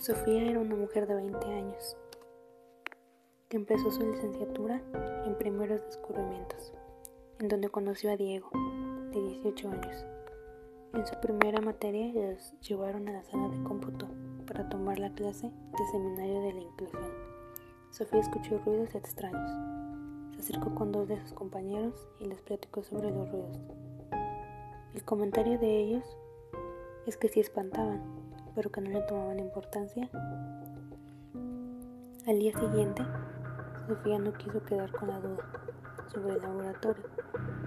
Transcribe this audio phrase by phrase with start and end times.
[0.00, 1.94] Sofía era una mujer de 20 años
[3.50, 4.80] que empezó su licenciatura
[5.26, 6.72] en primeros descubrimientos,
[7.38, 8.48] en donde conoció a Diego,
[9.12, 10.06] de 18 años.
[10.94, 14.08] En su primera materia los llevaron a la sala de cómputo
[14.46, 17.12] para tomar la clase de seminario de la inclusión.
[17.90, 19.50] Sofía escuchó ruidos extraños.
[20.34, 23.60] Se acercó con dos de sus compañeros y les platicó sobre los ruidos.
[24.94, 26.04] El comentario de ellos
[27.06, 28.29] es que sí espantaban,
[28.60, 30.10] pero que no le tomaban importancia.
[32.26, 33.02] Al día siguiente,
[33.88, 35.42] Sofía no quiso quedar con la duda
[36.12, 37.02] sobre el laboratorio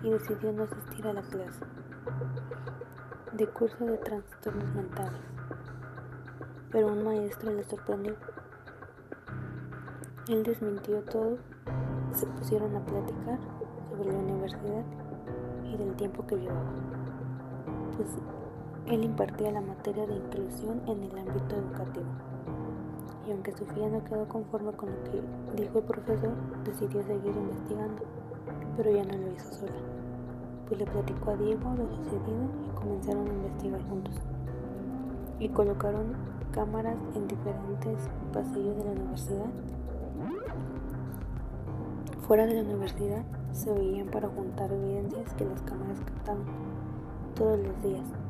[0.04, 1.66] y decidió no asistir a la clase
[3.32, 5.20] de curso de trastornos mentales.
[6.72, 8.16] Pero un maestro le sorprendió.
[10.28, 11.40] Él desmintió todo,
[12.14, 13.40] se pusieron a platicar
[13.90, 14.86] sobre la universidad
[15.64, 16.72] y del tiempo que llevaba.
[17.98, 18.10] Pues
[18.88, 22.06] él impartía la materia de inclusión en el ámbito educativo.
[23.26, 25.22] Y aunque Sofía no quedó conforme con lo que
[25.62, 26.34] dijo el profesor,
[26.66, 28.04] decidió seguir investigando,
[28.76, 29.72] pero ya no lo hizo sola,
[30.68, 34.16] pues le platicó a Diego lo sucedido y comenzaron a investigar juntos.
[35.40, 36.16] Y colocaron
[36.52, 39.50] cámaras en diferentes pasillos de la universidad.
[42.28, 43.24] Fuera de la universidad
[43.54, 46.46] se veían para juntar evidencias que las cámaras captaban
[47.36, 48.23] todos los días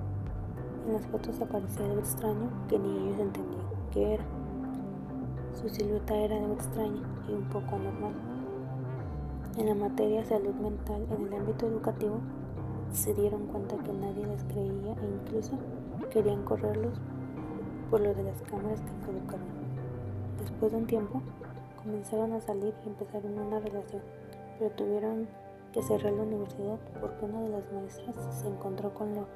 [0.86, 4.26] en las fotos aparecía algo extraño que ni ellos entendían qué era.
[5.53, 8.14] Su silueta era algo extraña y un poco anormal.
[9.58, 12.20] En la materia salud mental en el ámbito educativo
[12.92, 15.58] se dieron cuenta que nadie les creía e incluso
[16.12, 17.00] querían correrlos
[17.90, 19.47] por lo de las cámaras que colocaron.
[20.40, 21.22] Después de un tiempo
[21.81, 24.02] comenzaron a salir y empezaron una relación,
[24.58, 25.28] pero tuvieron
[25.72, 29.28] que cerrar la universidad porque una de las maestras se encontró con lo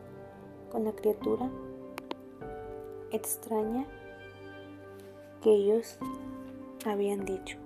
[0.69, 1.49] con la criatura
[3.11, 3.85] extraña
[5.41, 5.97] que ellos
[6.85, 7.57] habían dicho.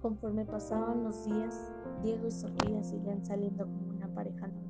[0.00, 1.72] Conforme pasaban los días,
[2.02, 4.64] Diego y Sofía seguían saliendo como una pareja normal.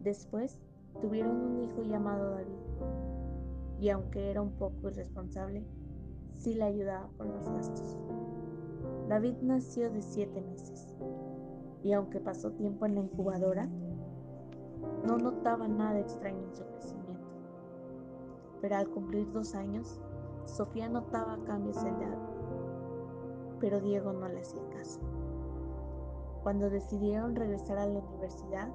[0.00, 0.56] Después
[1.00, 2.54] tuvieron un hijo llamado David,
[3.80, 5.64] y aunque era un poco irresponsable,
[6.36, 7.96] sí le ayudaba con los gastos.
[9.08, 10.94] David nació de siete meses
[11.82, 13.68] y aunque pasó tiempo en la incubadora,
[15.06, 17.28] no notaba nada extraño en su crecimiento.
[18.60, 20.00] Pero al cumplir dos años,
[20.44, 22.16] Sofía notaba cambios en David,
[23.60, 25.00] pero Diego no le hacía caso.
[26.42, 28.68] Cuando decidieron regresar a la universidad,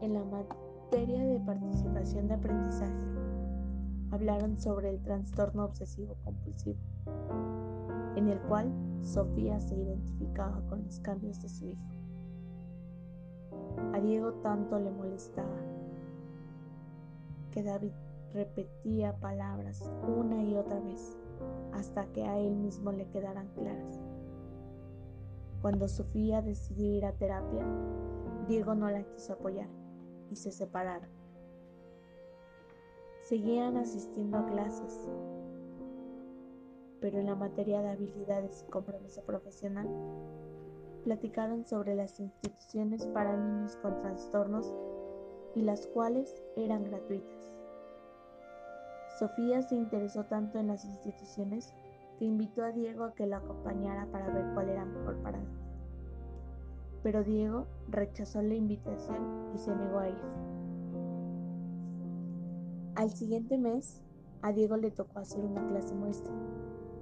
[0.00, 3.04] en la materia de participación de aprendizaje,
[4.10, 6.78] hablaron sobre el trastorno obsesivo compulsivo,
[8.16, 8.72] en el cual
[9.02, 11.82] Sofía se identificaba con los cambios de su hijo.
[13.92, 15.56] A Diego tanto le molestaba
[17.50, 17.92] que David
[18.32, 21.16] repetía palabras una y otra vez
[21.72, 24.00] hasta que a él mismo le quedaran claras.
[25.62, 27.64] Cuando Sofía decidió ir a terapia,
[28.48, 29.68] Diego no la quiso apoyar
[30.30, 31.08] y se separaron.
[33.28, 35.08] Seguían asistiendo a clases,
[37.00, 39.88] pero en la materia de habilidades y compromiso profesional,
[41.02, 44.72] platicaron sobre las instituciones para niños con trastornos
[45.56, 47.52] y las cuales eran gratuitas.
[49.18, 51.74] Sofía se interesó tanto en las instituciones
[52.20, 55.48] que invitó a Diego a que lo acompañara para ver cuál era mejor para él.
[57.02, 60.65] Pero Diego rechazó la invitación y se negó a ir.
[62.96, 64.02] Al siguiente mes,
[64.40, 66.32] a Diego le tocó hacer una clase muestra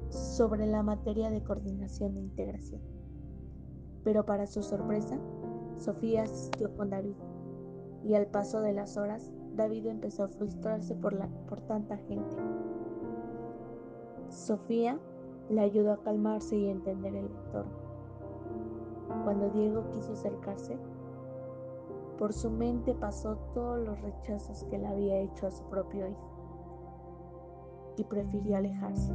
[0.08, 2.80] sobre la materia de coordinación e integración.
[4.02, 5.20] Pero para su sorpresa,
[5.76, 7.14] Sofía asistió con David
[8.04, 12.36] y al paso de las horas, David empezó a frustrarse por, la, por tanta gente.
[14.30, 14.98] Sofía
[15.48, 17.72] le ayudó a calmarse y entender el entorno.
[19.22, 20.76] Cuando Diego quiso acercarse,
[22.18, 27.94] por su mente pasó todos los rechazos que le había hecho a su propio hijo
[27.96, 29.12] y prefirió alejarse.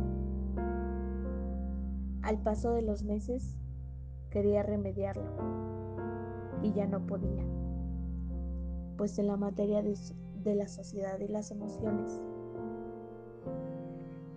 [2.22, 3.58] Al paso de los meses,
[4.30, 5.32] quería remediarlo
[6.62, 7.44] y ya no podía,
[8.98, 9.98] pues en la materia de,
[10.44, 12.20] de la sociedad y las emociones,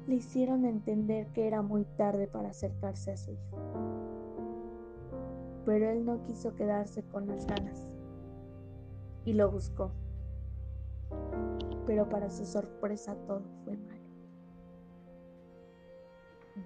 [0.07, 3.59] le hicieron entender que era muy tarde para acercarse a su hijo.
[5.65, 7.92] Pero él no quiso quedarse con las ganas
[9.25, 9.91] y lo buscó.
[11.87, 14.03] Pero para su sorpresa todo fue malo.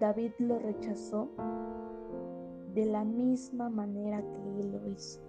[0.00, 1.28] David lo rechazó
[2.74, 5.20] de la misma manera que él lo hizo.